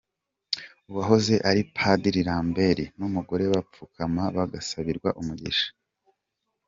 Uwahoze 0.89 1.35
ari 1.49 1.61
Padiri 1.75 2.21
Lambert 2.29 2.79
n'umugore 2.97 3.43
bapfukama 3.53 4.23
bagasabirwa 4.37 5.09
umugisha. 5.21 5.67